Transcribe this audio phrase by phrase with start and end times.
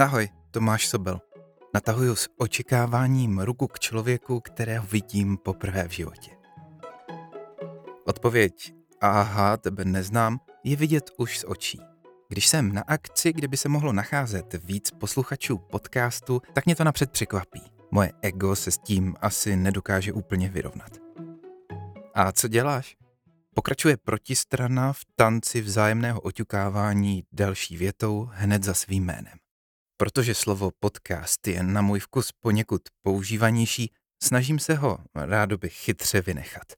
[0.00, 1.20] Ahoj, Tomáš Sobel.
[1.74, 6.30] Natahuju s očekáváním ruku k člověku, kterého vidím poprvé v životě.
[8.06, 11.80] Odpověď aha, tebe neznám, je vidět už z očí.
[12.28, 16.84] Když jsem na akci, kde by se mohlo nacházet víc posluchačů podcastu, tak mě to
[16.84, 17.62] napřed překvapí.
[17.90, 20.90] Moje ego se s tím asi nedokáže úplně vyrovnat.
[22.14, 22.96] A co děláš?
[23.54, 29.47] Pokračuje protistrana v tanci vzájemného oťukávání další větou hned za svým jménem.
[30.00, 36.72] Protože slovo podcast je na můj vkus poněkud používanější, snažím se ho rádoby chytře vynechat.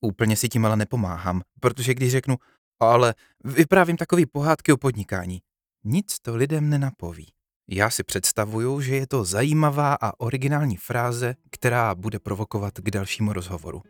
[0.00, 2.36] Úplně si tím ale nepomáhám, protože když řeknu,
[2.80, 3.14] ale
[3.44, 5.42] vyprávím takový pohádky o podnikání,
[5.84, 7.32] nic to lidem nenapoví.
[7.70, 13.32] Já si představuju, že je to zajímavá a originální fráze, která bude provokovat k dalšímu
[13.32, 13.82] rozhovoru.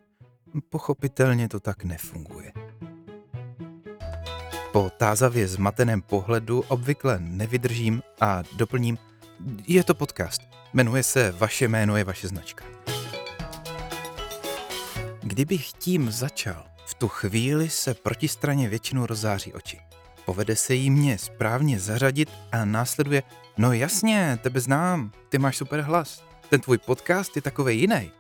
[0.69, 2.53] Pochopitelně to tak nefunguje.
[4.73, 8.99] Po tázavě zmateném pohledu obvykle nevydržím a doplním,
[9.67, 10.43] je to podcast.
[10.73, 12.65] Jmenuje se Vaše jméno je vaše značka.
[15.23, 19.81] Kdybych tím začal, v tu chvíli se protistraně většinou rozáří oči.
[20.25, 23.23] Povede se jí mě správně zařadit a následuje,
[23.59, 28.11] no jasně, tebe znám, ty máš super hlas, ten tvůj podcast je takový jiný.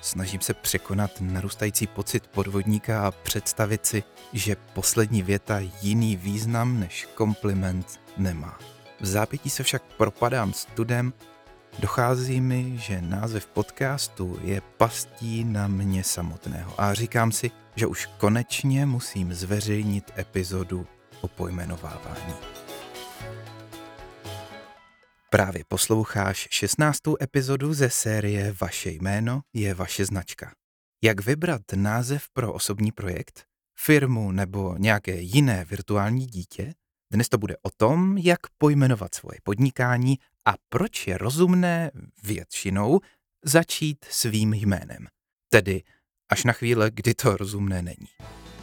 [0.00, 7.08] Snažím se překonat narůstající pocit podvodníka a představit si, že poslední věta jiný význam než
[7.14, 8.58] kompliment nemá.
[9.00, 11.12] V zápětí se však propadám studem,
[11.78, 18.06] dochází mi, že název podcastu je pastí na mě samotného a říkám si, že už
[18.06, 20.86] konečně musím zveřejnit epizodu
[21.20, 22.34] o pojmenovávání.
[25.30, 27.00] Právě posloucháš 16.
[27.22, 30.52] epizodu ze série Vaše jméno je vaše značka.
[31.04, 33.44] Jak vybrat název pro osobní projekt,
[33.78, 36.74] firmu nebo nějaké jiné virtuální dítě?
[37.12, 41.90] Dnes to bude o tom, jak pojmenovat svoje podnikání a proč je rozumné
[42.22, 43.00] většinou
[43.44, 45.06] začít svým jménem.
[45.48, 45.82] Tedy
[46.30, 48.08] až na chvíle, kdy to rozumné není.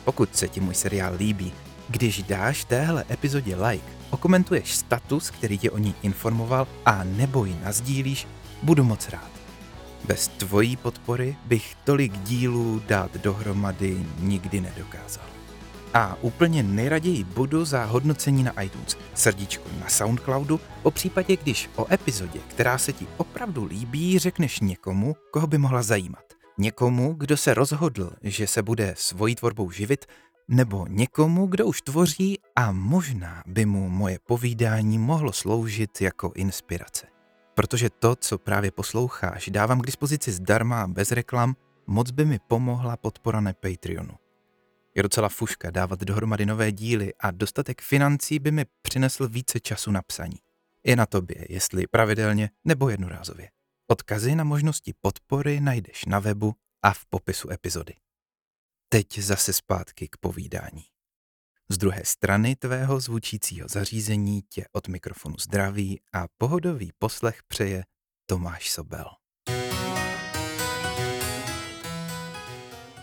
[0.05, 1.53] Pokud se ti můj seriál líbí,
[1.89, 7.57] když dáš téhle epizodě like, okomentuješ status, který tě o ní informoval a nebo ji
[7.63, 8.27] nazdílíš,
[8.63, 9.31] budu moc rád.
[10.07, 15.25] Bez tvojí podpory bych tolik dílů dát dohromady nikdy nedokázal.
[15.93, 21.93] A úplně nejraději budu za hodnocení na iTunes, srdíčko na Soundcloudu, o případě, když o
[21.93, 26.23] epizodě, která se ti opravdu líbí, řekneš někomu, koho by mohla zajímat.
[26.57, 30.05] Někomu, kdo se rozhodl, že se bude svojí tvorbou živit
[30.47, 37.07] nebo někomu, kdo už tvoří a možná by mu moje povídání mohlo sloužit jako inspirace.
[37.53, 41.55] Protože to, co právě posloucháš, dávám k dispozici zdarma a bez reklam,
[41.87, 44.13] moc by mi pomohla podpora na Patreonu.
[44.95, 49.91] Je docela fuška dávat dohromady nové díly a dostatek financí by mi přinesl více času
[49.91, 50.37] na psaní.
[50.83, 53.49] Je na tobě, jestli pravidelně nebo jednorázově.
[53.87, 57.93] Odkazy na možnosti podpory najdeš na webu a v popisu epizody.
[58.95, 60.83] Teď zase zpátky k povídání.
[61.69, 67.83] Z druhé strany tvého zvučícího zařízení tě od mikrofonu zdraví a pohodový poslech přeje
[68.25, 69.05] Tomáš Sobel.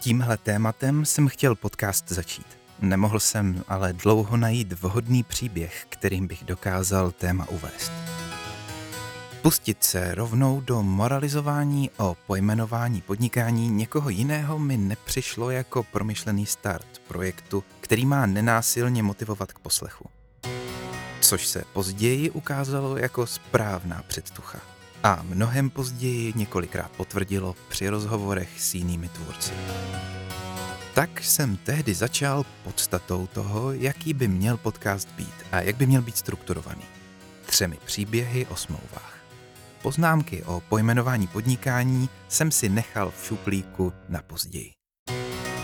[0.01, 2.47] Tímhle tématem jsem chtěl podcast začít.
[2.81, 7.93] Nemohl jsem ale dlouho najít vhodný příběh, kterým bych dokázal téma uvést.
[9.43, 16.87] Pustit se rovnou do moralizování o pojmenování podnikání někoho jiného mi nepřišlo jako promyšlený start
[17.09, 20.09] projektu, který má nenásilně motivovat k poslechu.
[21.21, 24.59] Což se později ukázalo jako správná předtucha.
[25.03, 29.53] A mnohem později několikrát potvrdilo při rozhovorech s jinými tvůrci.
[30.95, 36.03] Tak jsem tehdy začal podstatou toho, jaký by měl podcast být a jak by měl
[36.03, 36.85] být strukturovaný.
[37.47, 39.22] Třemi příběhy o smlouvách.
[39.83, 44.73] Poznámky o pojmenování podnikání jsem si nechal v šuplíku na později.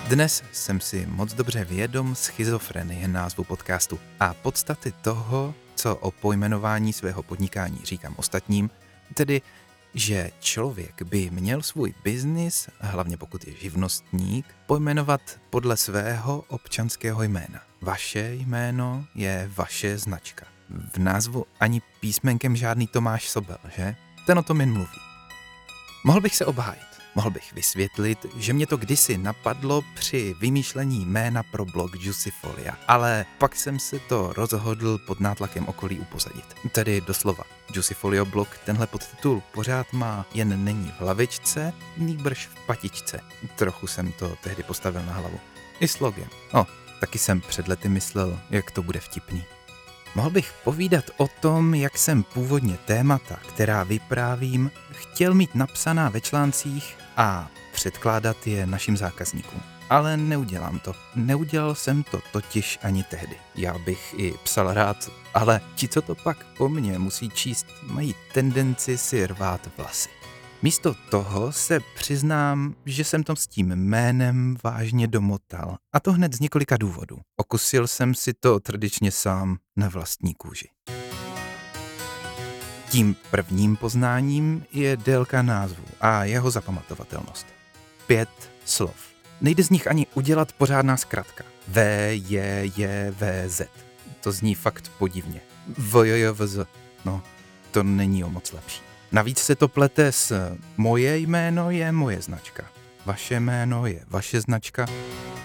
[0.08, 6.92] Dnes jsem si moc dobře vědom schizofrenie názvu podcastu a podstaty toho, co o pojmenování
[6.92, 8.70] svého podnikání říkám ostatním,
[9.14, 9.42] tedy
[9.94, 17.60] že člověk by měl svůj biznis, hlavně pokud je živnostník, pojmenovat podle svého občanského jména.
[17.80, 20.46] Vaše jméno je vaše značka.
[20.94, 23.96] V názvu ani písmenkem žádný Tomáš Sobel, že?
[24.28, 25.00] Ten o tom jen mluví.
[26.04, 31.42] Mohl bych se obhájit, mohl bych vysvětlit, že mě to kdysi napadlo při vymýšlení jména
[31.42, 36.44] pro blog Juicyfolia, ale pak jsem se to rozhodl pod nátlakem okolí upozadit.
[36.72, 43.20] Tedy doslova, Juicyfolio blog tenhle podtitul pořád má, jen není v hlavičce, nýbrž v patičce.
[43.56, 45.40] Trochu jsem to tehdy postavil na hlavu.
[45.80, 46.28] I s logem.
[46.54, 46.66] No,
[47.00, 49.44] taky jsem před lety myslel, jak to bude vtipný.
[50.18, 56.20] Mohl bych povídat o tom, jak jsem původně témata, která vyprávím, chtěl mít napsaná ve
[56.20, 59.62] článcích a předkládat je našim zákazníkům.
[59.90, 60.92] Ale neudělám to.
[61.14, 63.36] Neudělal jsem to totiž ani tehdy.
[63.54, 68.14] Já bych i psal rád, ale ti, co to pak po mně musí číst, mají
[68.32, 70.17] tendenci si rvát vlasy.
[70.62, 75.76] Místo toho se přiznám, že jsem to s tím jménem vážně domotal.
[75.92, 77.18] A to hned z několika důvodů.
[77.36, 80.68] Okusil jsem si to tradičně sám na vlastní kůži.
[82.90, 87.46] Tím prvním poznáním je délka názvu a jeho zapamatovatelnost.
[88.06, 89.08] Pět slov.
[89.40, 91.44] Nejde z nich ani udělat pořádná zkratka.
[91.68, 91.78] V,
[92.12, 93.68] J, J, V, Z.
[94.20, 95.40] To zní fakt podivně.
[95.78, 96.68] V, J, J, V, Z.
[97.04, 97.22] No,
[97.70, 98.87] to není o moc lepší.
[99.12, 102.64] Navíc se to plete s moje jméno je moje značka.
[103.06, 104.86] Vaše jméno je vaše značka.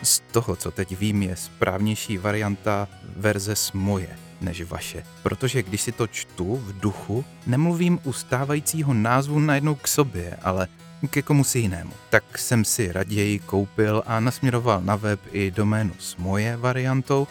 [0.04, 2.88] Z toho, co teď vím, je správnější varianta
[3.18, 4.10] verze s moje
[4.42, 5.04] než vaše.
[5.24, 10.68] Protože když si to čtu v duchu, nemluvím u stávajícího názvu najednou k sobě, ale
[11.10, 11.94] ke komu si jinému.
[12.10, 17.28] Tak jsem si raději koupil a nasměroval na web i doménu s moje variantou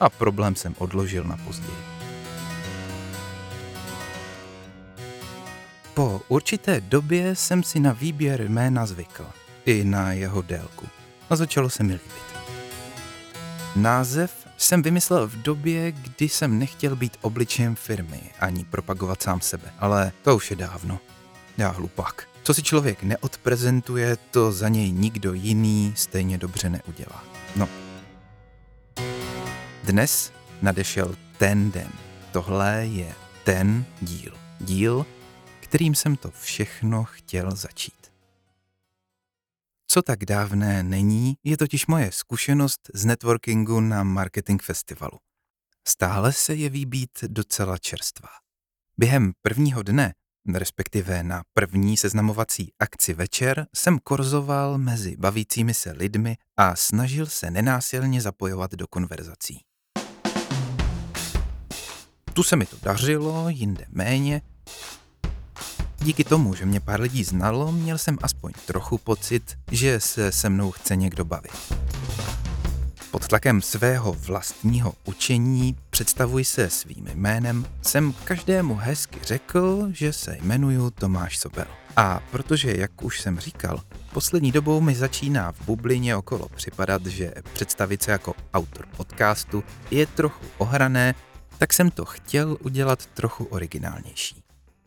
[0.00, 1.93] a problém jsem odložil na později.
[5.94, 9.26] Po určité době jsem si na výběr jména zvykl,
[9.64, 10.86] i na jeho délku.
[11.30, 12.34] A začalo se mi líbit.
[13.76, 19.72] Název jsem vymyslel v době, kdy jsem nechtěl být obličejem firmy ani propagovat sám sebe,
[19.78, 21.00] ale to už je dávno.
[21.58, 22.28] Já hlupák.
[22.42, 27.24] Co si člověk neodprezentuje, to za něj nikdo jiný stejně dobře neudělá.
[27.56, 27.68] No.
[29.84, 30.32] Dnes
[30.62, 31.88] nadešel ten den.
[32.32, 33.12] Tohle je
[33.44, 34.32] ten díl.
[34.60, 35.06] Díl,
[35.74, 38.12] kterým jsem to všechno chtěl začít.
[39.86, 45.18] Co tak dávné není, je totiž moje zkušenost z networkingu na Marketing Festivalu.
[45.88, 48.28] Stále se jeví být docela čerstvá.
[48.98, 50.14] Během prvního dne,
[50.54, 57.50] respektive na první seznamovací akci večer, jsem korzoval mezi bavícími se lidmi a snažil se
[57.50, 59.60] nenásilně zapojovat do konverzací.
[62.32, 64.42] Tu se mi to dařilo, jinde méně,
[66.04, 70.48] Díky tomu, že mě pár lidí znalo, měl jsem aspoň trochu pocit, že se se
[70.48, 71.74] mnou chce někdo bavit.
[73.10, 80.36] Pod tlakem svého vlastního učení představuji se svým jménem, jsem každému hezky řekl, že se
[80.36, 81.66] jmenuju Tomáš Sobel.
[81.96, 83.80] A protože, jak už jsem říkal,
[84.12, 90.06] poslední dobou mi začíná v bublině okolo připadat, že představit se jako autor podcastu je
[90.06, 91.14] trochu ohrané,
[91.58, 94.43] tak jsem to chtěl udělat trochu originálnější.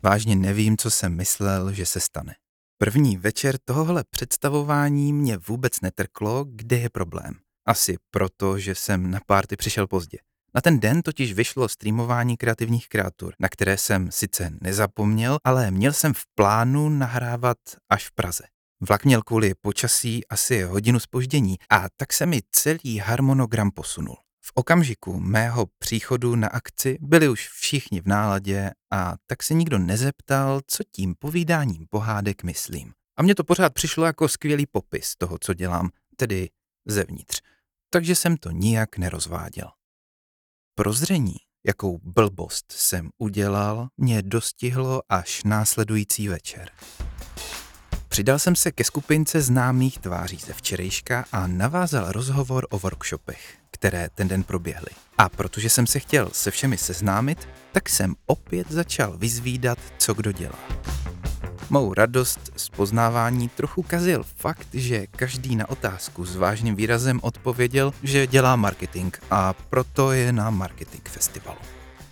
[0.07, 2.35] Vážně nevím, co jsem myslel, že se stane.
[2.77, 7.33] První večer tohohle představování mě vůbec netrklo, kde je problém.
[7.65, 10.17] Asi proto, že jsem na párty přišel pozdě.
[10.55, 15.93] Na ten den totiž vyšlo streamování kreativních kreatur, na které jsem sice nezapomněl, ale měl
[15.93, 17.57] jsem v plánu nahrávat
[17.89, 18.43] až v Praze.
[18.89, 24.15] Vlak měl kvůli počasí asi hodinu spoždění a tak se mi celý harmonogram posunul.
[24.47, 29.77] V okamžiku mého příchodu na akci byli už všichni v náladě a tak se nikdo
[29.77, 32.93] nezeptal, co tím povídáním pohádek myslím.
[33.17, 36.49] A mně to pořád přišlo jako skvělý popis toho, co dělám, tedy
[36.85, 37.41] zevnitř.
[37.89, 39.67] Takže jsem to nijak nerozváděl.
[40.75, 41.35] Prozření,
[41.65, 46.69] jakou blbost jsem udělal, mě dostihlo až následující večer.
[48.07, 54.09] Přidal jsem se ke skupince známých tváří ze včerejška a navázal rozhovor o workshopech které
[54.15, 54.89] ten den proběhly.
[55.17, 60.31] A protože jsem se chtěl se všemi seznámit, tak jsem opět začal vyzvídat, co kdo
[60.31, 60.59] dělá.
[61.69, 67.93] Mou radost z poznávání trochu kazil fakt, že každý na otázku s vážným výrazem odpověděl,
[68.03, 71.59] že dělá marketing a proto je na marketing festivalu.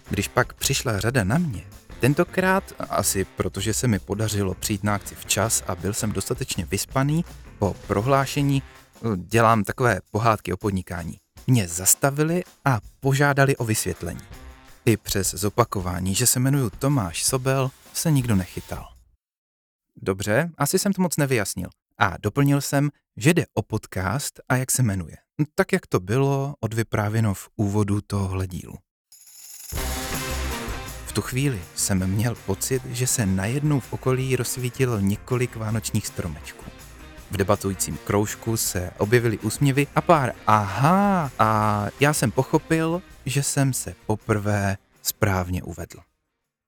[0.10, 1.64] Když pak přišla řada na mě,
[2.00, 7.26] tentokrát, asi protože se mi podařilo přijít na akci včas a byl jsem dostatečně vyspaný,
[7.60, 8.64] po prohlášení
[9.16, 14.22] dělám takové pohádky o podnikání mě zastavili a požádali o vysvětlení.
[14.86, 18.88] I přes zopakování, že se jmenuju Tomáš Sobel, se nikdo nechytal.
[19.96, 21.70] Dobře, asi jsem to moc nevyjasnil.
[21.98, 25.18] A doplnil jsem, že jde o podcast a jak se jmenuje.
[25.56, 28.76] Tak, jak to bylo odvyprávěno v úvodu tohohle dílu.
[31.06, 36.75] V tu chvíli jsem měl pocit, že se najednou v okolí rozsvítilo několik vánočních stromečků.
[37.32, 43.74] V debatujícím kroužku se objevily úsměvy a pár aha a já jsem pochopil, že jsem
[43.74, 46.00] se poprvé správně uvedl.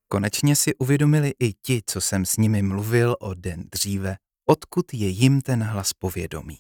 [0.07, 5.07] Konečně si uvědomili i ti, co jsem s nimi mluvil o den dříve, odkud je
[5.07, 6.57] jim ten hlas povědomí.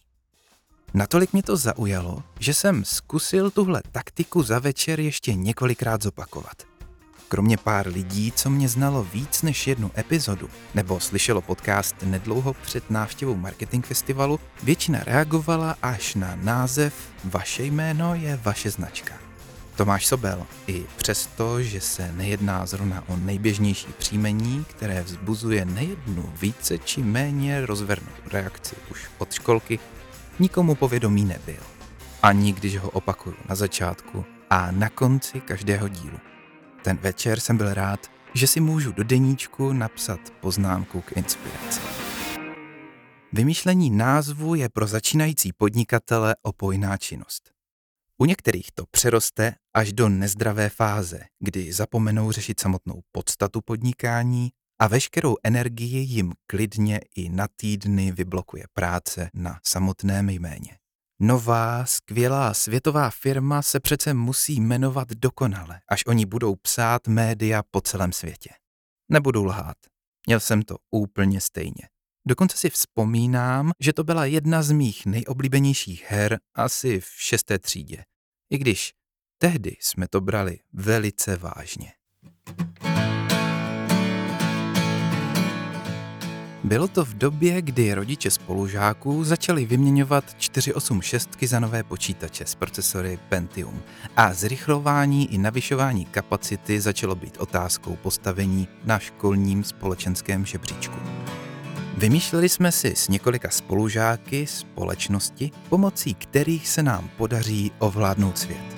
[0.93, 6.66] Natolik mě to zaujalo, že jsem zkusil tuhle taktiku za večer ještě několikrát zopakovat.
[7.29, 12.89] Kromě pár lidí, co mě znalo víc než jednu epizodu, nebo slyšelo podcast nedlouho před
[12.89, 16.93] návštěvou marketing festivalu, většina reagovala až na název
[17.23, 19.13] Vaše jméno je vaše značka.
[19.75, 26.77] Tomáš Sobel, i přesto, že se nejedná zrovna o nejběžnější příjmení, které vzbuzuje nejednu více
[26.77, 29.79] či méně rozvernou reakci už od školky,
[30.39, 31.63] nikomu povědomí nebyl.
[32.23, 36.19] Ani když ho opakuju na začátku a na konci každého dílu.
[36.87, 41.81] Ten večer jsem byl rád, že si můžu do deníčku napsat poznámku k inspiraci.
[43.33, 47.51] Vymýšlení názvu je pro začínající podnikatele opojná činnost.
[48.17, 54.87] U některých to přeroste až do nezdravé fáze, kdy zapomenou řešit samotnou podstatu podnikání a
[54.87, 60.77] veškerou energii jim klidně i na týdny vyblokuje práce na samotném jméně.
[61.19, 67.81] Nová, skvělá světová firma se přece musí jmenovat dokonale, až oni budou psát média po
[67.81, 68.49] celém světě.
[69.11, 69.77] Nebudu lhát,
[70.27, 71.89] měl jsem to úplně stejně.
[72.27, 78.03] Dokonce si vzpomínám, že to byla jedna z mých nejoblíbenějších her asi v šesté třídě.
[78.49, 78.93] I když
[79.37, 81.96] tehdy jsme to brali velice vážně.
[86.67, 93.19] Bylo to v době, kdy rodiče spolužáků začali vyměňovat 486 za nové počítače s procesory
[93.29, 93.81] Pentium
[94.17, 100.95] a zrychlování i navyšování kapacity začalo být otázkou postavení na školním společenském žebříčku.
[101.97, 108.77] Vymýšleli jsme si s několika spolužáky společnosti, pomocí kterých se nám podaří ovládnout svět.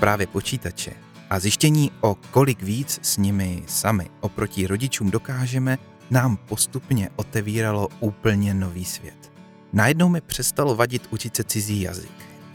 [0.00, 0.92] Právě počítače
[1.30, 5.78] a zjištění o kolik víc s nimi sami oproti rodičům dokážeme,
[6.10, 9.32] nám postupně otevíralo úplně nový svět.
[9.72, 12.12] Najednou mi přestalo vadit učit se cizí jazyk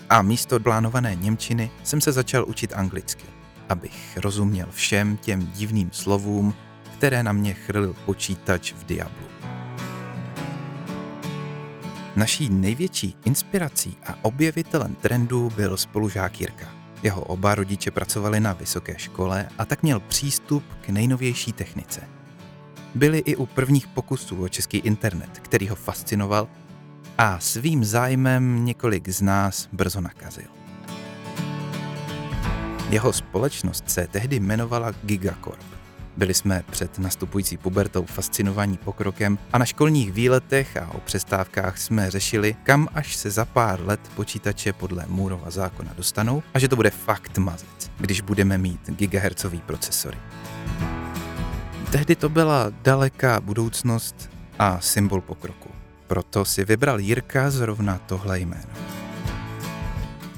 [0.10, 3.25] a místo plánované Němčiny jsem se začal učit anglicky,
[3.70, 6.53] abych rozuměl všem těm divným slovům,
[6.98, 9.27] které na mě chrlil počítač v Diablu.
[12.15, 16.68] Naší největší inspirací a objevitelem trendu byl spolužák Jirka.
[17.03, 22.01] Jeho oba rodiče pracovali na vysoké škole a tak měl přístup k nejnovější technice–
[22.96, 26.48] byli i u prvních pokusů o český internet, který ho fascinoval
[27.17, 30.48] a svým zájmem několik z nás brzo nakazil.
[32.89, 35.63] Jeho společnost se tehdy jmenovala Gigacorp.
[36.17, 42.12] Byli jsme před nastupující pubertou fascinovaní pokrokem a na školních výletech a o přestávkách jsme
[42.12, 46.75] řešili, kam až se za pár let počítače podle Můrova zákona dostanou a že to
[46.75, 50.17] bude fakt mazec, když budeme mít gigahertzový procesory.
[51.91, 54.29] Tehdy to byla daleká budoucnost
[54.60, 55.69] a symbol pokroku.
[56.08, 58.74] Proto si vybral Jirka zrovna tohle jméno.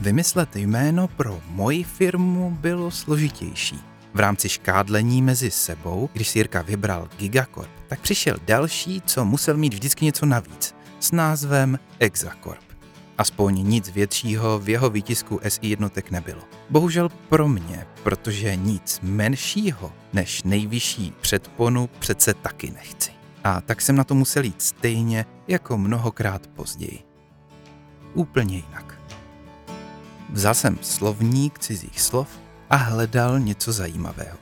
[0.01, 3.79] Vymyslet jméno pro moji firmu bylo složitější.
[4.13, 9.57] V rámci škádlení mezi sebou, když si Jirka vybral Gigacorp, tak přišel další, co musel
[9.57, 12.70] mít vždycky něco navíc, s názvem Exacorp.
[13.21, 16.41] Aspoň nic většího v jeho výtisku SI jednotek nebylo.
[16.69, 23.11] Bohužel pro mě, protože nic menšího než nejvyšší předponu přece taky nechci.
[23.43, 26.99] A tak jsem na to musel jít stejně jako mnohokrát později.
[28.13, 29.01] Úplně jinak.
[30.29, 34.37] Vzal jsem slovník cizích slov a hledal něco zajímavého.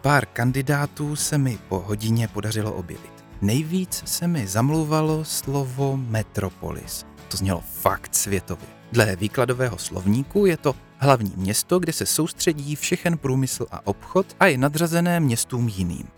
[0.00, 3.24] Pár kandidátů se mi po hodině podařilo objevit.
[3.42, 8.66] Nejvíc se mi zamlouvalo slovo metropolis– to znělo fakt světově.
[8.92, 14.46] Dle výkladového slovníku je to hlavní město, kde se soustředí všechen průmysl a obchod a
[14.46, 16.08] je nadřazené městům jiným.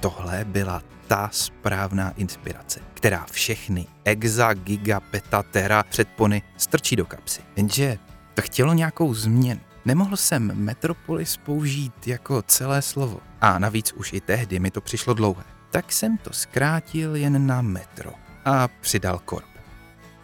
[0.00, 7.40] Tohle byla ta správná inspirace, která všechny exa, giga, peta, tera předpony strčí do kapsy.
[7.56, 7.98] Jenže
[8.34, 9.60] to chtělo nějakou změnu.
[9.84, 13.20] Nemohl jsem Metropolis použít jako celé slovo.
[13.40, 15.44] A navíc už i tehdy mi to přišlo dlouhé.
[15.70, 18.12] Tak jsem to zkrátil jen na metro
[18.44, 19.49] a přidal korp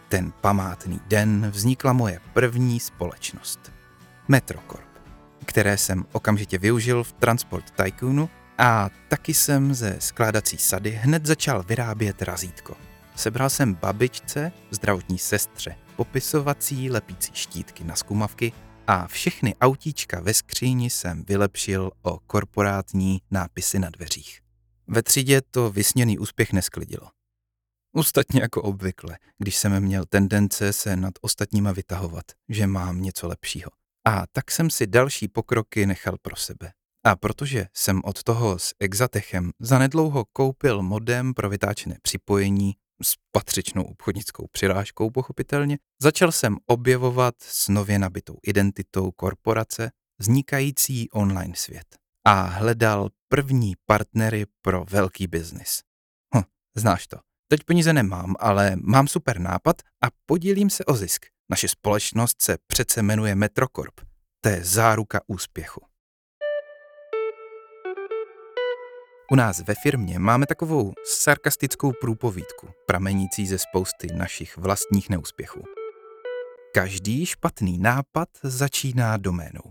[0.09, 3.71] ten památný den vznikla moje první společnost.
[4.27, 4.87] Metrocorp,
[5.45, 11.63] které jsem okamžitě využil v Transport Tycoonu a taky jsem ze skládací sady hned začal
[11.63, 12.77] vyrábět razítko.
[13.15, 18.53] Sebral jsem babičce, zdravotní sestře, popisovací lepící štítky na skumavky
[18.87, 24.39] a všechny autíčka ve skříni jsem vylepšil o korporátní nápisy na dveřích.
[24.87, 27.16] Ve třídě to vysněný úspěch nesklidilo.
[27.93, 33.71] Ostatně jako obvykle, když jsem měl tendence se nad ostatníma vytahovat, že mám něco lepšího.
[34.07, 36.71] A tak jsem si další pokroky nechal pro sebe.
[37.05, 43.83] A protože jsem od toho s Exatechem zanedlouho koupil modem pro vytáčené připojení, s patřičnou
[43.83, 52.41] obchodnickou přirážkou pochopitelně, začal jsem objevovat s nově nabitou identitou korporace vznikající online svět a
[52.41, 55.81] hledal první partnery pro velký biznis.
[56.35, 56.41] Hm,
[56.75, 57.17] znáš to.
[57.49, 61.25] Teď peníze nemám, ale mám super nápad a podílím se o zisk.
[61.49, 63.93] Naše společnost se přece jmenuje Metrocorp.
[64.41, 65.81] To je záruka úspěchu.
[69.31, 75.63] U nás ve firmě máme takovou sarkastickou průpovídku, pramenící ze spousty našich vlastních neúspěchů.
[76.73, 79.61] Každý špatný nápad začíná doménou.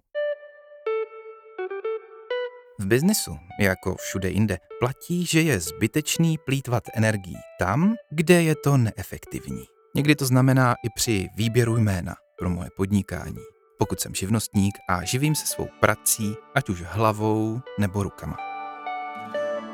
[2.78, 8.76] V biznesu, jako všude jinde, platí, že je zbytečný plítvat energií tam, kde je to
[8.76, 9.64] neefektivní.
[9.95, 13.38] Někdy to znamená i při výběru jména pro moje podnikání.
[13.78, 18.37] Pokud jsem živnostník a živím se svou prací, ať už hlavou nebo rukama.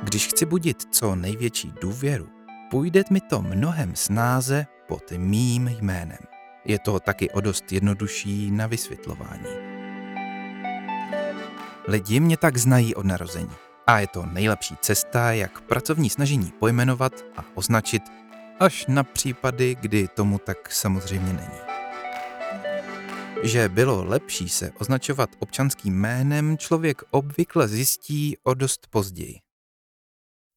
[0.02, 2.28] Když chci budit co největší důvěru,
[2.71, 6.21] půjde mi to mnohem snáze pod mým jménem.
[6.64, 9.72] Je to taky o dost jednodušší na vysvětlování.
[11.89, 13.57] Lidi mě tak znají od narození.
[13.87, 18.03] A je to nejlepší cesta, jak pracovní snažení pojmenovat a označit,
[18.61, 21.61] až na případy, kdy tomu tak samozřejmě není.
[23.43, 29.39] Že bylo lepší se označovat občanským jménem, člověk obvykle zjistí o dost později.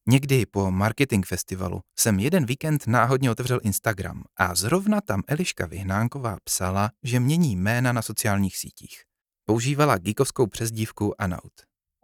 [0.08, 6.36] Někdy po marketing festivalu jsem jeden víkend náhodně otevřel Instagram a zrovna tam Eliška Vyhnánková
[6.44, 9.05] psala, že mění jména na sociálních sítích.
[9.48, 11.52] Používala geekovskou přezdívku Anaut.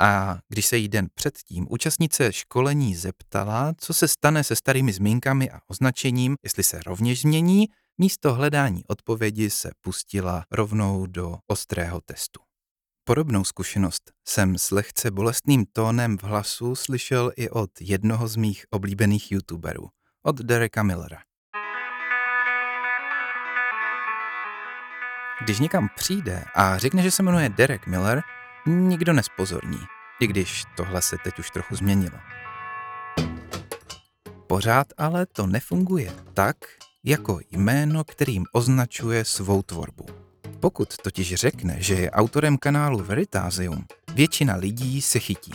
[0.00, 5.50] A když se jí den předtím účastnice školení zeptala, co se stane se starými zmínkami
[5.50, 7.68] a označením, jestli se rovněž změní,
[7.98, 12.40] místo hledání odpovědi se pustila rovnou do ostrého testu.
[13.04, 18.64] Podobnou zkušenost jsem s lehce bolestným tónem v hlasu slyšel i od jednoho z mých
[18.70, 19.88] oblíbených youtuberů,
[20.22, 21.18] od Dereka Millera.
[25.44, 28.22] Když někam přijde a řekne, že se jmenuje Derek Miller,
[28.66, 29.78] nikdo nespozorní,
[30.20, 32.18] i když tohle se teď už trochu změnilo.
[34.46, 36.56] Pořád ale to nefunguje tak,
[37.04, 40.06] jako jméno, kterým označuje svou tvorbu.
[40.60, 45.52] Pokud totiž řekne, že je autorem kanálu Veritasium, většina lidí se chytí.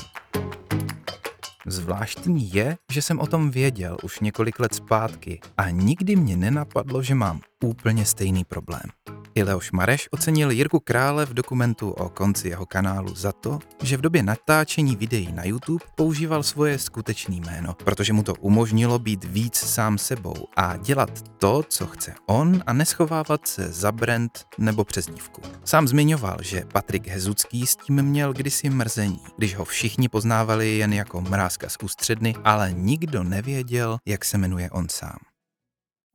[1.66, 7.04] Zvláštní je, že jsem o tom věděl už několik let zpátky a nikdy mě nenapadlo,
[7.04, 8.90] že mám úplně stejný problém.
[9.38, 13.98] I Leoš Mareš ocenil Jirku Krále v dokumentu o konci jeho kanálu za to, že
[13.98, 19.24] v době natáčení videí na YouTube používal svoje skutečné jméno, protože mu to umožnilo být
[19.24, 24.84] víc sám sebou a dělat to, co chce on a neschovávat se za brand nebo
[24.84, 25.42] přezdívku.
[25.64, 30.94] Sám zmiňoval, že Patrik Hezucký s tím měl kdysi mrzení, když ho všichni poznávali jen
[30.94, 35.37] jako mrázka z ústředny, ale nikdo nevěděl, jak se jmenuje on sám.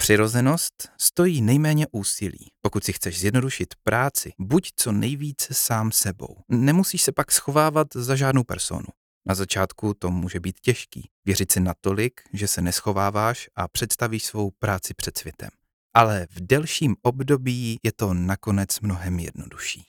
[0.03, 2.47] Přirozenost stojí nejméně úsilí.
[2.61, 6.37] Pokud si chceš zjednodušit práci, buď co nejvíce sám sebou.
[6.49, 8.87] Nemusíš se pak schovávat za žádnou personu.
[9.27, 11.09] Na začátku to může být těžký.
[11.25, 15.51] Věřit si natolik, že se neschováváš a představíš svou práci před světem.
[15.95, 19.87] Ale v delším období je to nakonec mnohem jednodušší.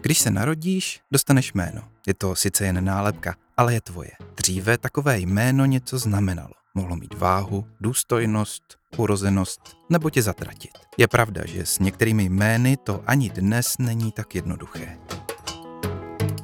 [0.00, 1.88] Když se narodíš, dostaneš jméno.
[2.06, 4.10] Je to sice jen nálepka, ale je tvoje.
[4.36, 6.63] Dříve takové jméno něco znamenalo.
[6.76, 8.62] Mohlo mít váhu, důstojnost,
[8.96, 10.70] urozenost nebo tě zatratit.
[10.98, 14.98] Je pravda, že s některými jmény to ani dnes není tak jednoduché.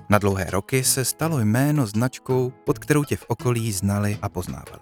[0.08, 4.80] Na dlouhé roky se stalo jméno značkou, pod kterou tě v okolí znali a poznávali.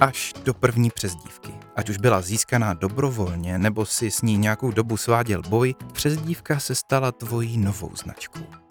[0.00, 1.52] Až do první přezdívky.
[1.76, 6.74] Ať už byla získaná dobrovolně, nebo si s ní nějakou dobu sváděl boj, přezdívka se
[6.74, 8.61] stala tvojí novou značkou.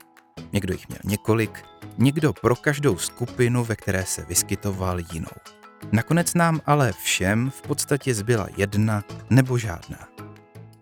[0.54, 1.64] Někdo jich měl několik,
[1.98, 5.28] někdo pro každou skupinu, ve které se vyskytoval jinou.
[5.92, 10.08] Nakonec nám ale všem v podstatě zbyla jedna nebo žádná.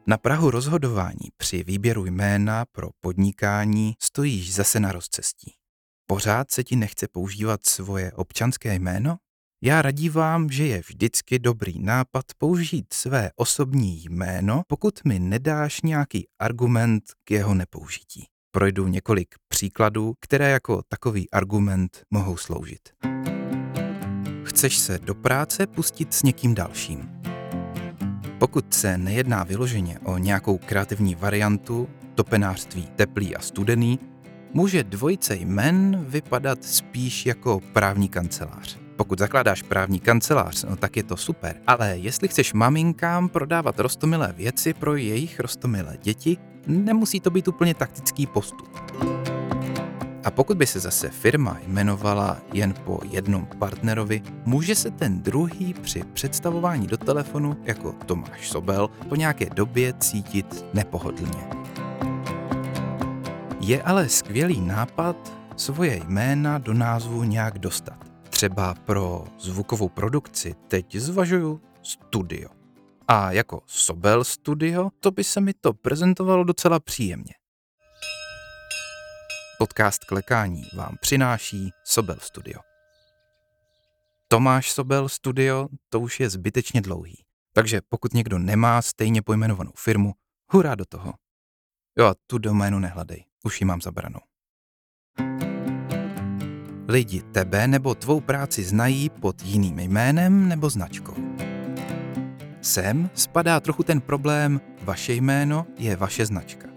[0.07, 5.53] Na Prahu rozhodování při výběru jména pro podnikání stojíš zase na rozcestí.
[6.07, 9.17] Pořád se ti nechce používat svoje občanské jméno?
[9.63, 16.27] Já radívám, že je vždycky dobrý nápad použít své osobní jméno, pokud mi nedáš nějaký
[16.39, 22.89] argument k jeho nepoužití projdu několik příkladů, které jako takový argument mohou sloužit.
[24.43, 27.09] Chceš se do práce pustit s někým dalším.
[28.37, 33.99] Pokud se nejedná vyloženě o nějakou kreativní variantu, topenářství teplý a studený,
[34.53, 38.88] může dvojice jmen vypadat spíš jako právní kancelář.
[38.99, 41.55] Pokud zakládáš právní kancelář, no tak je to super.
[41.67, 47.73] Ale jestli chceš maminkám prodávat rostomilé věci pro jejich rostomilé děti, nemusí to být úplně
[47.73, 48.69] taktický postup.
[50.23, 55.73] A pokud by se zase firma jmenovala jen po jednom partnerovi, může se ten druhý
[55.73, 61.47] při představování do telefonu jako Tomáš Sobel po nějaké době cítit nepohodlně.
[63.59, 68.08] Je ale skvělý nápad svoje jména do názvu nějak dostat.
[68.39, 72.49] Třeba pro zvukovou produkci teď zvažuju studio.
[73.07, 77.33] A jako Sobel Studio, to by se mi to prezentovalo docela příjemně.
[79.57, 82.59] Podcast Klekání vám přináší Sobel Studio.
[84.27, 87.23] Tomáš Sobel Studio, to už je zbytečně dlouhý.
[87.53, 90.13] Takže pokud někdo nemá stejně pojmenovanou firmu,
[90.51, 91.13] hurá do toho.
[91.97, 94.19] Jo a tu doménu nehledej, už ji mám zabranou.
[96.89, 101.13] Lidi tebe nebo tvou práci znají pod jiným jménem nebo značkou.
[102.61, 106.67] Sem spadá trochu ten problém, vaše jméno je vaše značka.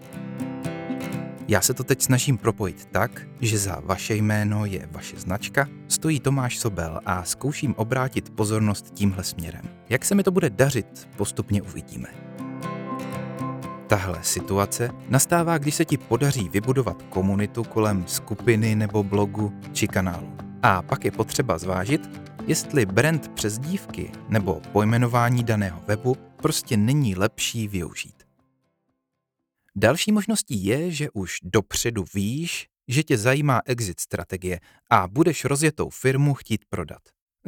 [1.49, 6.21] Já se to teď snažím propojit tak, že za vaše jméno je vaše značka, stojí
[6.21, 9.63] Tomáš Sobel a zkouším obrátit pozornost tímhle směrem.
[9.89, 12.09] Jak se mi to bude dařit, postupně uvidíme.
[13.93, 20.37] Tahle situace nastává, když se ti podaří vybudovat komunitu kolem skupiny nebo blogu či kanálu.
[20.63, 22.11] A pak je potřeba zvážit,
[22.47, 28.23] jestli brand přes dívky nebo pojmenování daného webu prostě není lepší využít.
[29.77, 35.91] Další možností je, že už dopředu víš, že tě zajímá exit strategie a budeš rozjetou
[35.91, 37.03] firmu chtít prodat.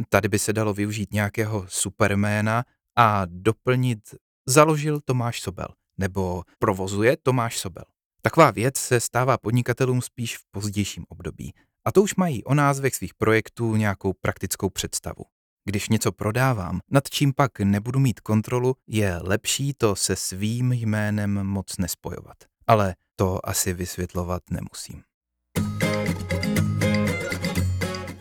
[0.08, 2.64] Tady by se dalo využít nějakého superména
[2.96, 3.98] a doplnit
[4.46, 7.84] založil Tomáš Sobel nebo provozuje Tomáš Sobel.
[8.22, 11.52] Taková věc se stává podnikatelům spíš v pozdějším období.
[11.86, 15.24] A to už mají o názvech svých projektů nějakou praktickou představu.
[15.64, 21.46] Když něco prodávám, nad čím pak nebudu mít kontrolu, je lepší to se svým jménem
[21.46, 22.36] moc nespojovat.
[22.66, 25.02] Ale to asi vysvětlovat nemusím.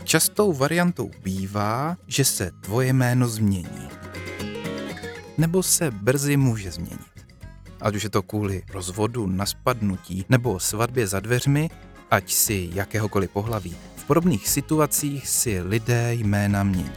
[0.03, 3.89] Častou variantou bývá, že se tvoje jméno změní.
[5.37, 7.12] Nebo se brzy může změnit.
[7.83, 11.69] Ať už je to kvůli rozvodu, naspadnutí nebo svatbě za dveřmi,
[12.11, 13.75] ať si jakéhokoliv pohlaví.
[13.95, 16.91] V podobných situacích si lidé jména mění.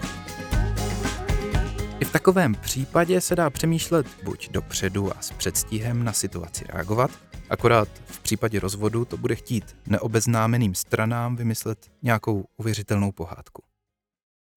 [2.01, 7.11] I v takovém případě se dá přemýšlet buď dopředu a s předstihem na situaci reagovat,
[7.51, 13.63] akorát v případě rozvodu to bude chtít neobeznámeným stranám vymyslet nějakou uvěřitelnou pohádku.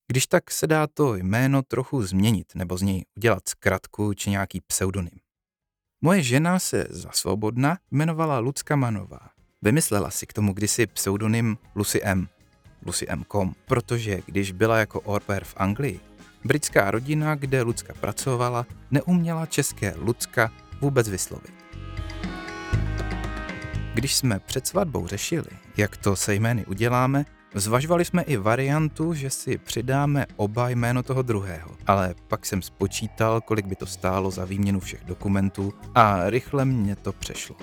[0.08, 4.62] Když tak se dá to jméno trochu změnit nebo z něj udělat zkratku či nějaký
[4.62, 5.20] pseudonym.
[6.02, 9.20] Moje žena se za svobodna jmenovala Lucka Manová.
[9.62, 12.28] Vymyslela si k tomu kdysi pseudonym Lucy M.
[12.86, 13.24] Lucy M.
[13.32, 16.00] Com, protože když byla jako pair v Anglii,
[16.46, 21.54] britská rodina, kde Lucka pracovala, neuměla české Lucka vůbec vyslovit.
[23.94, 29.30] Když jsme před svatbou řešili, jak to se jmény uděláme, Zvažovali jsme i variantu, že
[29.30, 34.46] si přidáme oba jméno toho druhého, ale pak jsem spočítal, kolik by to stálo za
[34.46, 37.56] výměnu všech dokumentů a rychle mě to přešlo.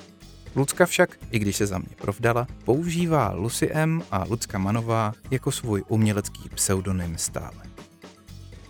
[0.57, 5.53] Lucka však, i když se za mě provdala, používá Lucy M a Lucka Manová jako
[5.53, 7.63] svůj umělecký pseudonym stále.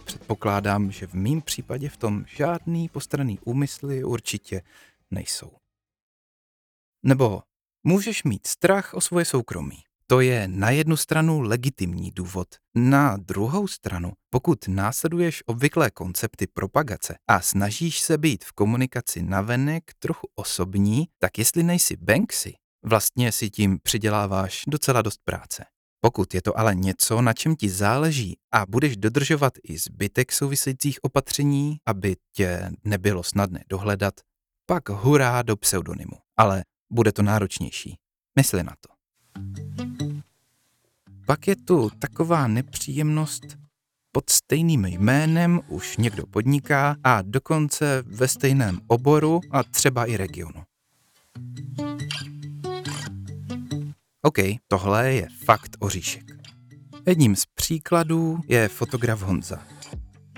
[0.05, 4.63] Předpokládám, že v mém případě v tom žádný postraný úmysly určitě
[5.11, 5.51] nejsou.
[7.03, 7.43] Nebo
[7.85, 9.86] můžeš mít strach o svoje soukromí.
[10.09, 12.49] To je na jednu stranu legitimní důvod.
[12.75, 19.83] Na druhou stranu, pokud následuješ obvyklé koncepty propagace a snažíš se být v komunikaci navenek
[19.99, 25.65] trochu osobní, tak jestli nejsi Banksy, vlastně si tím přiděláváš docela dost práce.
[26.01, 30.99] Pokud je to ale něco, na čem ti záleží a budeš dodržovat i zbytek souvisejících
[31.03, 34.15] opatření, aby tě nebylo snadné dohledat,
[34.67, 36.17] pak hurá do pseudonymu.
[36.37, 37.97] Ale bude to náročnější.
[38.39, 38.97] Mysli na to.
[41.27, 43.43] Pak je tu taková nepříjemnost,
[44.13, 50.63] pod stejným jménem už někdo podniká a dokonce ve stejném oboru a třeba i regionu.
[54.23, 56.25] OK, tohle je fakt oříšek.
[57.07, 59.76] Jedním z příkladů je fotograf Honza.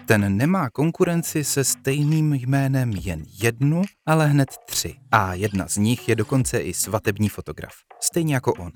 [0.08, 4.94] Ten nemá konkurenci se stejným jménem jen jednu, ale hned tři.
[5.12, 7.72] A jedna z nich je dokonce i svatební fotograf.
[8.00, 8.72] Stejně jako on.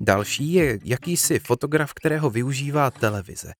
[0.00, 3.52] Další je jakýsi fotograf, kterého využívá televize.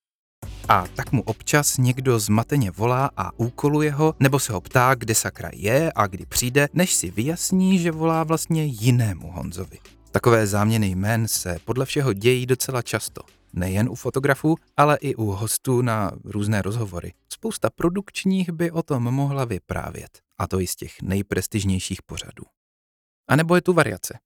[0.68, 5.14] A tak mu občas někdo zmateně volá a úkoluje ho, nebo se ho ptá, kde
[5.14, 9.78] sakra je a kdy přijde, než si vyjasní, že volá vlastně jinému Honzovi.
[10.10, 13.22] Takové záměny jmén se podle všeho dějí docela často.
[13.57, 17.12] Nejen u fotografů, ale i u hostů na různé rozhovory.
[17.33, 20.21] Spousta produkčních by o tom mohla vyprávět.
[20.38, 22.45] A to i z těch nejprestižnějších pořadů.
[23.29, 24.19] A nebo je tu variace.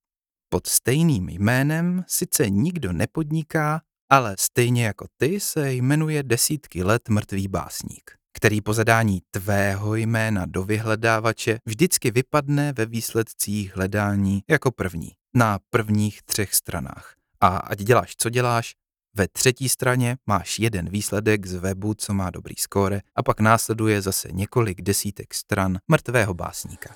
[0.49, 7.49] Pod stejným jménem sice nikdo nepodniká, ale stejně jako ty se jmenuje desítky let mrtvý
[7.49, 15.13] básník, který po zadání tvého jména do vyhledávače vždycky vypadne ve výsledcích hledání jako první,
[15.35, 17.15] na prvních třech stranách.
[17.41, 18.75] A ať děláš, co děláš,
[19.19, 24.03] ve třetí straně máš jeden výsledek z webu, co má dobrý skóre, a pak následuje
[24.03, 26.95] zase několik desítek stran mrtvého básníka.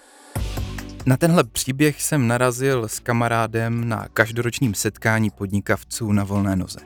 [1.07, 6.81] Na tenhle příběh jsem narazil s kamarádem na každoročním setkání podnikavců na volné noze.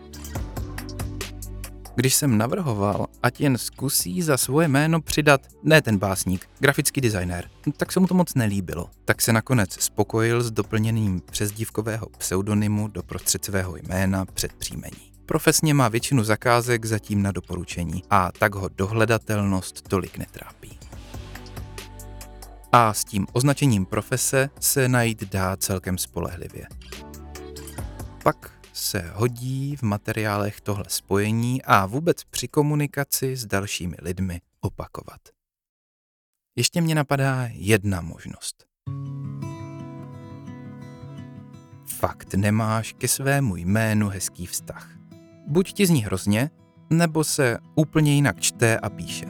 [1.94, 7.50] Když jsem navrhoval, ať jen zkusí za svoje jméno přidat ne ten básník, grafický designér,
[7.76, 8.90] tak se mu to moc nelíbilo.
[9.04, 15.15] Tak se nakonec spokojil s doplněním přezdívkového pseudonymu do prostřed svého jména před příjmení.
[15.26, 20.78] Profesně má většinu zakázek zatím na doporučení a tak ho dohledatelnost tolik netrápí.
[22.72, 26.66] A s tím označením profese se najít dá celkem spolehlivě.
[28.22, 35.20] Pak se hodí v materiálech tohle spojení a vůbec při komunikaci s dalšími lidmi opakovat.
[36.56, 38.66] Ještě mě napadá jedna možnost.
[41.98, 44.96] Fakt nemáš ke svému jménu hezký vztah.
[45.46, 46.50] Buď ti zní hrozně,
[46.90, 49.26] nebo se úplně jinak čte a píše.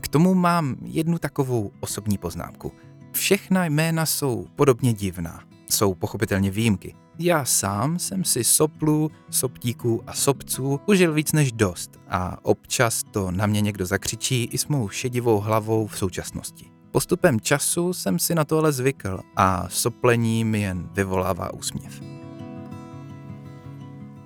[0.00, 2.72] K tomu mám jednu takovou osobní poznámku.
[3.12, 5.40] Všechna jména jsou podobně divná.
[5.70, 6.94] Jsou pochopitelně výjimky.
[7.18, 13.30] Já sám jsem si soplů, soptíků a sobců užil víc než dost a občas to
[13.30, 16.70] na mě někdo zakřičí i s mou šedivou hlavou v současnosti.
[16.90, 22.23] Postupem času jsem si na tohle zvykl a soplení mi jen vyvolává úsměv.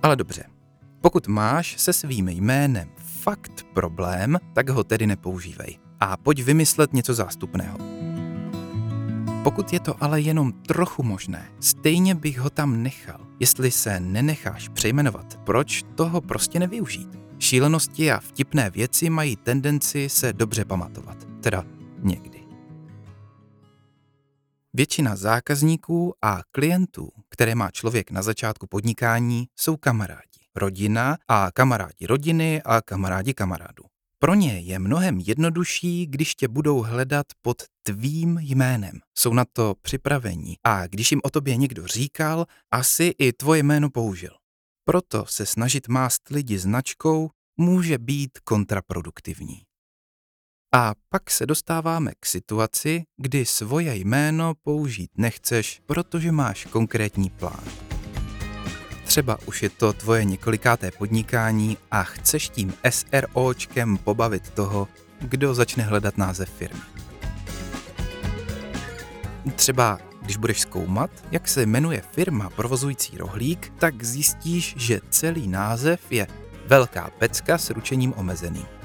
[0.03, 0.43] Ale dobře,
[1.01, 7.13] pokud máš se svým jménem fakt problém, tak ho tedy nepoužívej a pojď vymyslet něco
[7.13, 7.77] zástupného.
[9.43, 13.27] Pokud je to ale jenom trochu možné, stejně bych ho tam nechal.
[13.39, 17.19] Jestli se nenecháš přejmenovat, proč toho prostě nevyužít?
[17.39, 21.27] Šílenosti a vtipné věci mají tendenci se dobře pamatovat.
[21.41, 21.63] Teda
[21.99, 22.43] někdy.
[24.73, 27.09] Většina zákazníků a klientů,
[27.39, 30.39] které má člověk na začátku podnikání, jsou kamarádi.
[30.55, 33.83] Rodina a kamarádi rodiny a kamarádi kamarádů.
[34.19, 38.99] Pro ně je mnohem jednodušší, když tě budou hledat pod tvým jménem.
[39.17, 43.89] Jsou na to připravení a když jim o tobě někdo říkal, asi i tvoje jméno
[43.89, 44.31] použil.
[44.85, 49.68] Proto se snažit mást lidi značkou může být kontraproduktivní.
[50.73, 57.63] A pak se dostáváme k situaci, kdy svoje jméno použít nechceš, protože máš konkrétní plán.
[59.05, 64.87] Třeba už je to tvoje několikáté podnikání a chceš tím SROčkem pobavit toho,
[65.19, 66.81] kdo začne hledat název firmy.
[69.55, 76.11] Třeba když budeš zkoumat, jak se jmenuje firma provozující rohlík, tak zjistíš, že celý název
[76.11, 76.27] je
[76.67, 78.78] Velká pecka s ručením omezeným.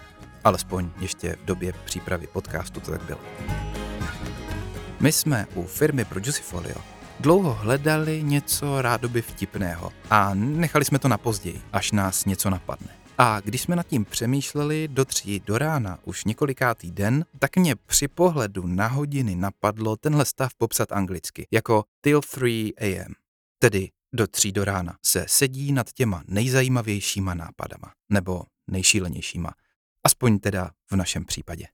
[0.44, 3.20] Alespoň ještě v době přípravy podcastu to tak bylo.
[5.00, 6.76] My jsme u firmy pro Juicyfolio
[7.20, 12.88] dlouho hledali něco rádoby vtipného a nechali jsme to na později, až nás něco napadne.
[13.18, 17.76] A když jsme nad tím přemýšleli do tří do rána už několikátý den, tak mě
[17.76, 23.14] při pohledu na hodiny napadlo tenhle stav popsat anglicky, jako till 3 am,
[23.59, 29.54] tedy do tří do rána se sedí nad těma nejzajímavějšíma nápadama, nebo nejšílenějšíma,
[30.05, 31.67] aspoň teda v našem případě.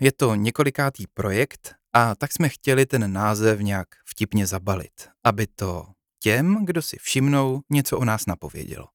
[0.00, 5.86] Je to několikátý projekt a tak jsme chtěli ten název nějak vtipně zabalit, aby to
[6.22, 8.88] těm, kdo si všimnou, něco o nás napovědělo.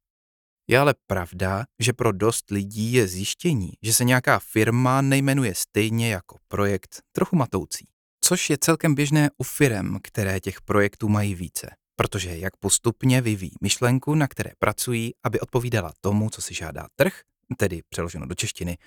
[0.67, 6.11] Je ale pravda, že pro dost lidí je zjištění, že se nějaká firma nejmenuje stejně
[6.11, 7.87] jako projekt, trochu matoucí.
[8.21, 11.69] Což je celkem běžné u firm, které těch projektů mají více.
[11.95, 17.21] Protože jak postupně vyvíjí myšlenku, na které pracují, aby odpovídala tomu, co si žádá trh,
[17.55, 18.77] tedy přeloženo do češtiny,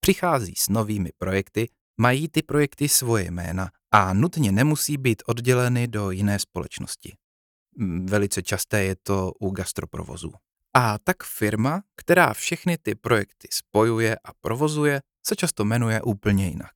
[0.00, 1.68] přichází s novými projekty,
[2.00, 7.16] mají ty projekty svoje jména a nutně nemusí být odděleny do jiné společnosti.
[8.04, 10.32] Velice časté je to u gastroprovozů.
[10.76, 16.72] A tak firma, která všechny ty projekty spojuje a provozuje, se často jmenuje úplně jinak.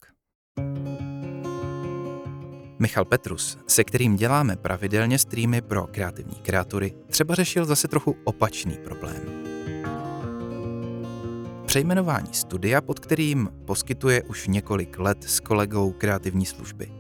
[2.79, 8.77] Michal Petrus, se kterým děláme pravidelně streamy pro kreativní kreatury, třeba řešil zase trochu opačný
[8.85, 9.50] problém.
[11.71, 16.93] Přejmenování studia, pod kterým poskytuje už několik let s kolegou kreativní služby.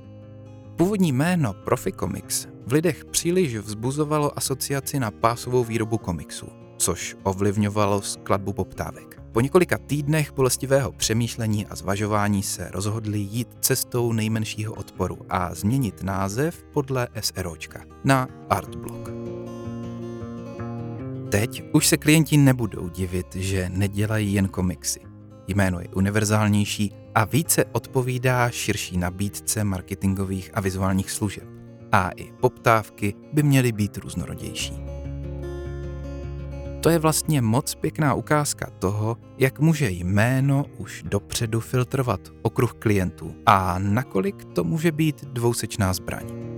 [0.76, 8.02] Původní jméno Profi Comics v lidech příliš vzbuzovalo asociaci na pásovou výrobu komiksů, což ovlivňovalo
[8.02, 9.22] skladbu poptávek.
[9.33, 16.02] Po několika týdnech bolestivého přemýšlení a zvažování se rozhodli jít cestou nejmenšího odporu a změnit
[16.02, 19.39] název podle SROčka na Artblock.
[21.30, 25.00] Teď už se klienti nebudou divit, že nedělají jen komiksy.
[25.46, 31.44] Jméno je univerzálnější a více odpovídá širší nabídce marketingových a vizuálních služeb.
[31.92, 34.74] A i poptávky by měly být různorodější.
[36.80, 43.34] To je vlastně moc pěkná ukázka toho, jak může jméno už dopředu filtrovat okruh klientů
[43.46, 46.49] a nakolik to může být dvousečná zbraň.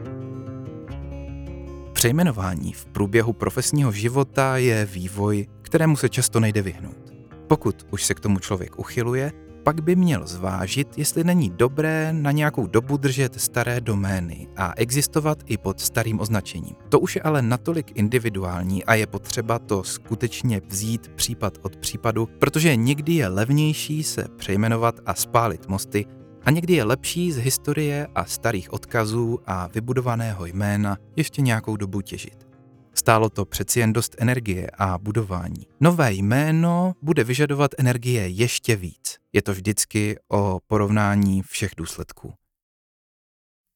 [2.02, 7.12] Přejmenování v průběhu profesního života je vývoj, kterému se často nejde vyhnout.
[7.46, 12.30] Pokud už se k tomu člověk uchyluje, pak by měl zvážit, jestli není dobré na
[12.30, 16.74] nějakou dobu držet staré domény a existovat i pod starým označením.
[16.88, 22.28] To už je ale natolik individuální a je potřeba to skutečně vzít případ od případu,
[22.38, 26.06] protože někdy je levnější se přejmenovat a spálit mosty,
[26.44, 32.00] a někdy je lepší z historie a starých odkazů a vybudovaného jména ještě nějakou dobu
[32.00, 32.46] těžit.
[32.94, 35.66] Stálo to přeci jen dost energie a budování.
[35.80, 39.18] Nové jméno bude vyžadovat energie ještě víc.
[39.32, 42.34] Je to vždycky o porovnání všech důsledků.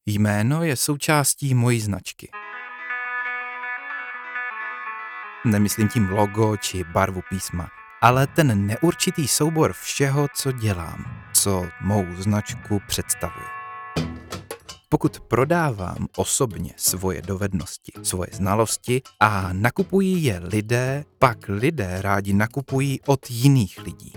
[0.05, 2.29] Jméno je součástí mojí značky.
[5.45, 7.69] Nemyslím tím logo či barvu písma,
[8.01, 13.45] ale ten neurčitý soubor všeho, co dělám, co mou značku představuje.
[14.89, 22.99] Pokud prodávám osobně svoje dovednosti, svoje znalosti a nakupují je lidé, pak lidé rádi nakupují
[23.05, 24.13] od jiných lidí.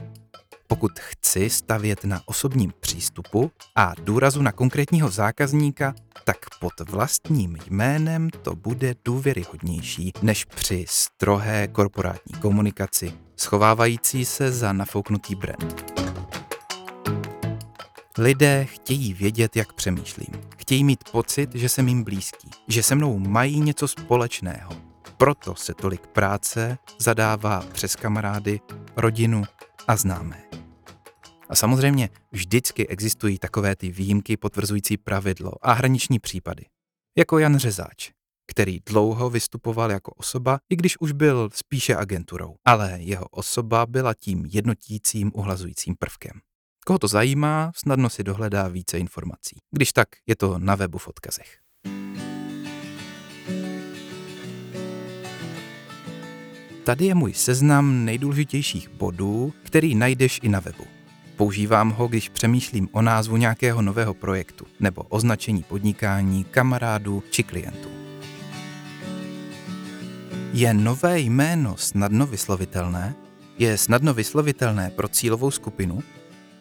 [0.67, 8.31] Pokud chci stavět na osobním přístupu a důrazu na konkrétního zákazníka, tak pod vlastním jménem
[8.31, 16.00] to bude důvěryhodnější než při strohé korporátní komunikaci, schovávající se za nafouknutý brand.
[18.23, 20.41] Lidé chtějí vědět, jak přemýšlím.
[20.59, 24.73] Chtějí mít pocit, že jsem jim blízký, že se mnou mají něco společného.
[25.17, 28.61] Proto se tolik práce zadává přes kamarády,
[28.97, 29.45] rodinu
[29.89, 30.43] a známé.
[31.49, 36.65] A samozřejmě vždycky existují takové ty výjimky potvrzující pravidlo a hraniční případy.
[37.19, 38.11] Jako Jan Řezáč,
[38.51, 44.15] který dlouho vystupoval jako osoba, i když už byl spíše agenturou, ale jeho osoba byla
[44.15, 46.41] tím jednotícím uhlazujícím prvkem.
[46.91, 49.57] Koho to zajímá, snadno si dohledá více informací.
[49.71, 51.59] Když tak, je to na webu v odkazech.
[56.85, 60.85] Tady je můj seznam nejdůležitějších bodů, který najdeš i na webu.
[61.37, 67.89] Používám ho, když přemýšlím o názvu nějakého nového projektu nebo označení podnikání, kamarádů či klientů.
[70.53, 73.15] Je nové jméno snadno vyslovitelné?
[73.59, 76.03] Je snadno vyslovitelné pro cílovou skupinu?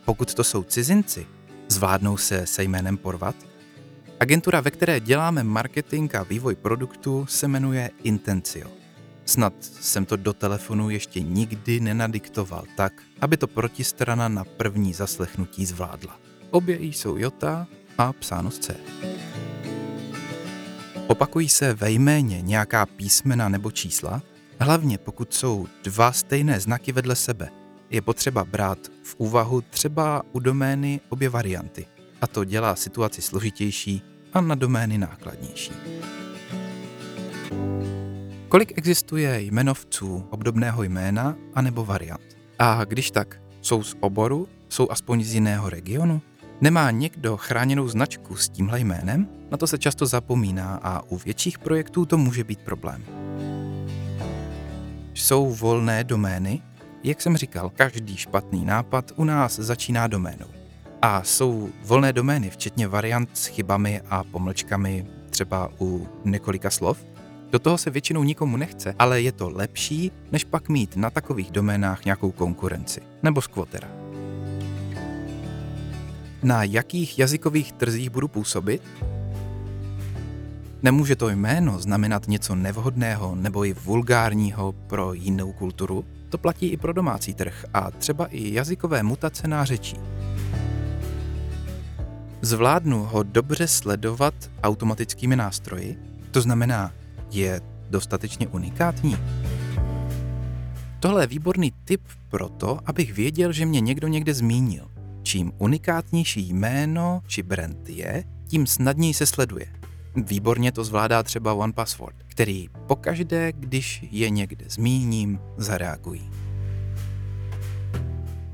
[0.10, 1.28] Pokud to jsou cizinci,
[1.68, 3.36] zvládnou se se jménem porvat?
[4.20, 8.68] Agentura, ve které děláme marketing a vývoj produktu, se jmenuje Intencio.
[9.26, 15.66] Snad jsem to do telefonu ještě nikdy nenadiktoval tak, aby to protistrana na první zaslechnutí
[15.66, 16.20] zvládla.
[16.52, 17.68] Obě jsou Jota
[17.98, 18.76] a psáno C.
[21.08, 24.22] Opakují se ve jméně nějaká písmena nebo čísla,
[24.60, 27.50] hlavně pokud jsou dva stejné znaky vedle sebe–
[27.90, 31.86] je potřeba brát v úvahu třeba u domény obě varianty.
[32.22, 34.02] A to dělá situaci složitější
[34.34, 35.72] a na domény nákladnější.
[38.50, 42.38] Kolik existuje jmenovců obdobného jména anebo variant?
[42.60, 46.22] A když tak, jsou z oboru, jsou aspoň z jiného regionu?
[46.62, 49.28] Nemá někdo chráněnou značku s tímhle jménem?
[49.52, 53.04] Na to se často zapomíná a u větších projektů to může být problém.
[55.14, 56.62] Jsou volné domény,
[57.04, 60.46] jak jsem říkal, každý špatný nápad u nás začíná doménou.
[61.02, 67.06] A jsou volné domény, včetně variant s chybami a pomlčkami, třeba u několika slov.
[67.52, 71.52] Do toho se většinou nikomu nechce, ale je to lepší, než pak mít na takových
[71.52, 73.02] doménách nějakou konkurenci.
[73.24, 73.88] Nebo skvotera.
[76.44, 78.82] Na jakých jazykových trzích budu působit?
[80.84, 86.06] Nemůže to jméno znamenat něco nevhodného nebo i vulgárního pro jinou kulturu?
[86.30, 89.98] To platí i pro domácí trh a třeba i jazykové mutace nářečí.
[92.42, 95.98] Zvládnu ho dobře sledovat automatickými nástroji?
[96.32, 96.92] To znamená,
[97.32, 99.18] je dostatečně unikátní?
[101.00, 104.92] Tohle je výborný tip pro to, abych věděl, že mě někdo někde zmínil.
[105.24, 109.66] Čím unikátnější jméno či brand je, tím snadněji se sleduje.
[110.16, 116.30] Výborně to zvládá třeba One Password, který pokaždé, když je někde zmíním, zareagují.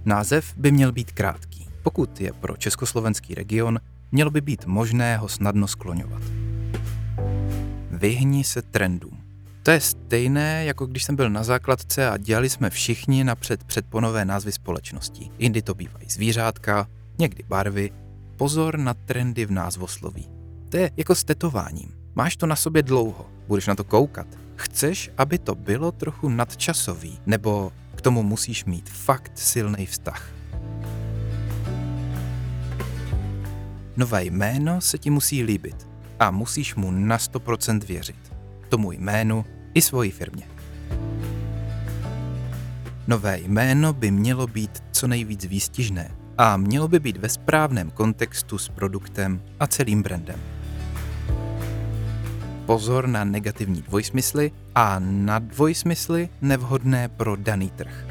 [0.05, 1.67] Název by měl být krátký.
[1.83, 3.79] Pokud je pro československý region,
[4.11, 6.21] mělo by být možné ho snadno skloňovat.
[7.91, 9.23] Vyhni se trendům.
[9.63, 14.25] To je stejné, jako když jsem byl na základce a dělali jsme všichni napřed předponové
[14.25, 15.31] názvy společností.
[15.39, 17.91] Jindy to bývají zvířátka, někdy barvy.
[18.35, 20.27] Pozor na trendy v názvosloví.
[20.69, 22.04] To je jako s tetováním.
[22.17, 24.27] Máš to na sobě dlouho, budeš na to koukat.
[24.55, 30.31] Chceš, aby to bylo trochu nadčasový, nebo k tomu musíš mít fakt silný vztah.
[33.97, 35.87] Nové jméno se ti musí líbit
[36.19, 38.33] a musíš mu na 100% věřit.
[38.69, 40.47] Tomu jménu i svoji firmě.
[43.07, 48.57] Nové jméno by mělo být co nejvíc výstižné a mělo by být ve správném kontextu
[48.57, 50.54] s produktem a celým brandem.
[52.65, 58.07] Pozor na negativní dvojsmysly a na dvojsmysly nevhodné pro daný trh.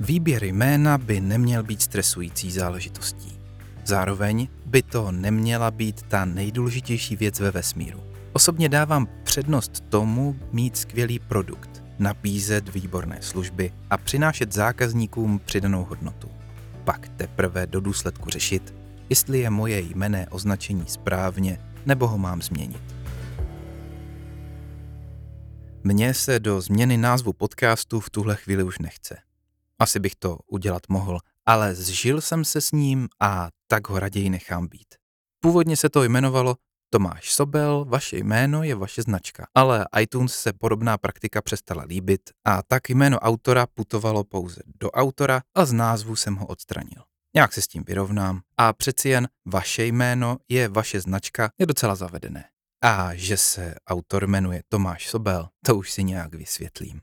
[0.00, 3.38] Výběr jména by neměl být stresující záležitostí.
[3.84, 8.00] Zároveň by to neměla být ta nejdůležitější věc ve vesmíru.
[8.32, 16.28] Osobně dávám přednost tomu mít skvělý produkt, nabízet výborné služby a přinášet zákazníkům přidanou hodnotu.
[16.84, 22.82] Pak teprve do důsledku řešit, jestli je moje jmené označení správně nebo ho mám změnit.
[25.84, 29.18] Mně se do změny názvu podcastu v tuhle chvíli už nechce.
[29.78, 34.30] Asi bych to udělat mohl, ale zžil jsem se s ním a tak ho raději
[34.30, 34.94] nechám být.
[35.40, 36.56] Původně se to jmenovalo
[36.90, 42.62] Tomáš Sobel, vaše jméno je vaše značka, ale iTunes se podobná praktika přestala líbit a
[42.62, 47.02] tak jméno autora putovalo pouze do autora a z názvu jsem ho odstranil.
[47.34, 51.94] Nějak se s tím vyrovnám a přeci jen vaše jméno je vaše značka je docela
[51.94, 52.44] zavedené.
[52.84, 57.00] A že se autor jmenuje Tomáš Sobel, to už si nějak vysvětlím.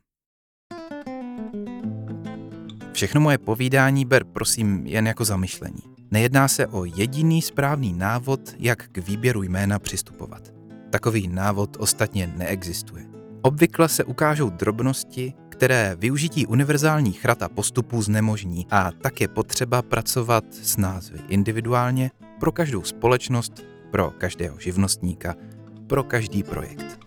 [2.92, 5.82] Všechno moje povídání ber prosím jen jako zamyšlení.
[6.10, 10.42] Nejedná se o jediný správný návod, jak k výběru jména přistupovat.
[10.90, 13.04] Takový návod ostatně neexistuje.
[13.42, 19.82] Obvykle se ukážou drobnosti, které využití univerzálních rad a postupů znemožní a tak je potřeba
[19.82, 25.34] pracovat s názvy individuálně pro každou společnost, pro každého živnostníka,
[25.86, 26.98] pro každý projekt.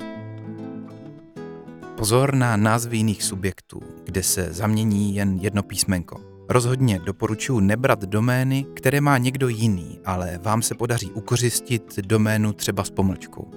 [1.97, 6.21] Pozor na názvy jiných subjektů, kde se zamění jen jedno písmenko.
[6.49, 12.83] Rozhodně doporučuji nebrat domény, které má někdo jiný, ale vám se podaří ukořistit doménu třeba
[12.83, 13.51] s pomlčkou.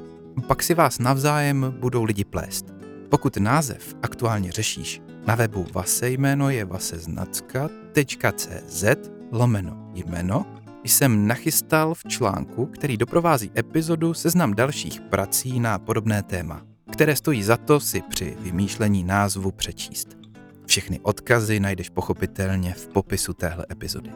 [0.47, 2.76] Pak si vás navzájem budou lidi plést.
[3.09, 8.85] Pokud název aktuálně řešíš, na webu vase jméno je vaseznacka.cz
[9.33, 10.47] lomeno jméno
[10.85, 16.63] jsem nachystal v článku, který doprovází epizodu seznam dalších prací na podobné téma
[16.97, 20.09] které stojí za to si při vymýšlení názvu přečíst.
[20.67, 24.11] Všechny odkazy najdeš pochopitelně v popisu téhle epizody.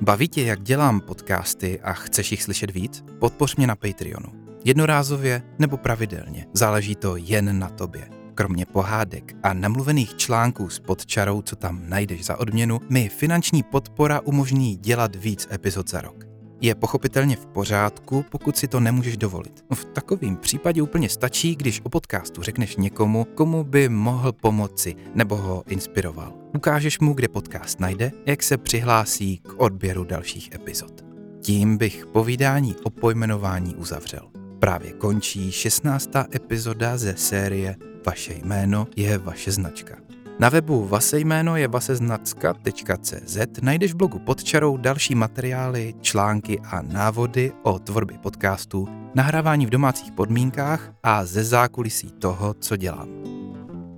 [0.00, 3.04] Baví tě, jak dělám podcasty a chceš jich slyšet víc?
[3.18, 4.45] Podpoř mě na Patreonu.
[4.66, 8.08] Jednorázově nebo pravidelně, záleží to jen na tobě.
[8.34, 14.20] Kromě pohádek a namluvených článků s podčarou, co tam najdeš za odměnu, mi finanční podpora
[14.20, 16.26] umožní dělat víc epizod za rok
[16.60, 19.64] je pochopitelně v pořádku, pokud si to nemůžeš dovolit.
[19.74, 25.36] V takovém případě úplně stačí, když o podcastu řekneš někomu, komu by mohl pomoci nebo
[25.36, 26.32] ho inspiroval.
[26.56, 31.04] Ukážeš mu, kde podcast najde, jak se přihlásí k odběru dalších epizod.
[31.40, 34.35] Tím bych povídání o pojmenování uzavřel.
[34.58, 36.10] Právě končí 16.
[36.34, 37.76] epizoda ze série
[38.06, 39.96] Vaše jméno je vaše značka.
[40.38, 46.82] Na webu Vase jméno je vaseznacka.cz najdeš v blogu pod čarou další materiály, články a
[46.82, 53.08] návody o tvorbě podcastů, nahrávání v domácích podmínkách a ze zákulisí toho, co dělám.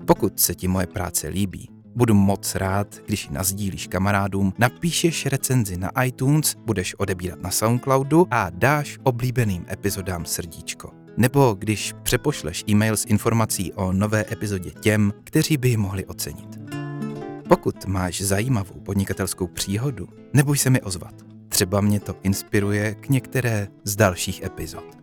[0.07, 5.77] Pokud se ti moje práce líbí, budu moc rád, když ji nazdílíš kamarádům, napíšeš recenzi
[5.77, 12.97] na iTunes, budeš odebírat na Soundcloudu a dáš oblíbeným epizodám srdíčko nebo když přepošleš e-mail
[12.97, 16.59] s informací o nové epizodě těm, kteří by ji mohli ocenit.
[17.49, 21.15] Pokud máš zajímavou podnikatelskou příhodu, neboj se mi ozvat.
[21.49, 24.99] Třeba mě to inspiruje k některé z dalších epizod.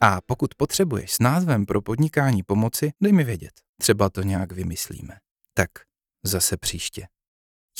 [0.00, 3.52] A pokud potřebuješ s názvem pro podnikání pomoci, dej mi vědět.
[3.80, 5.14] Třeba to nějak vymyslíme.
[5.56, 5.70] Tak
[6.24, 7.06] zase příště.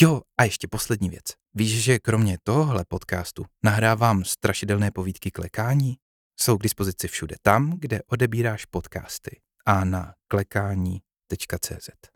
[0.00, 1.24] Jo, a ještě poslední věc.
[1.54, 5.96] Víš, že kromě tohohle podcastu nahrávám strašidelné povídky klekání?
[6.40, 12.15] Jsou k dispozici všude tam, kde odebíráš podcasty a na klekání.cz.